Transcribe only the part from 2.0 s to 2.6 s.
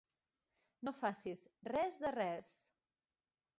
de res.